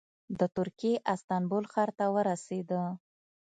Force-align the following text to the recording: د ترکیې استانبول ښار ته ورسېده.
د 0.39 0.41
ترکیې 0.55 0.95
استانبول 1.13 1.65
ښار 1.73 1.89
ته 1.97 2.05
ورسېده. 2.15 2.81